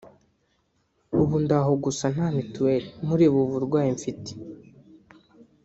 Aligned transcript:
ubu 1.21 1.35
ndaho 1.45 1.71
gusa 1.83 2.05
nta 2.13 2.27
mituweri 2.37 2.87
mureba 3.05 3.33
ubu 3.35 3.51
burwayi 3.53 3.89
mfite 3.97 4.31